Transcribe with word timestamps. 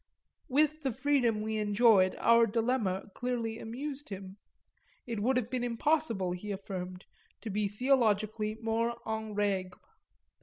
With 0.49 0.81
the 0.81 0.91
freedom 0.91 1.41
we 1.41 1.57
enjoyed 1.59 2.15
our 2.19 2.47
dilemma 2.47 3.11
clearly 3.13 3.59
amused 3.59 4.09
him: 4.09 4.37
it 5.05 5.19
would 5.19 5.37
have 5.37 5.51
been 5.51 5.63
impossible, 5.63 6.31
he 6.31 6.49
affirmed, 6.49 7.05
to 7.41 7.51
be 7.51 7.67
theologically 7.67 8.55
more 8.63 8.97
en 9.07 9.35
règle. 9.35 9.77